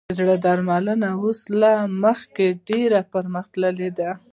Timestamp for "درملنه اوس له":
0.45-1.73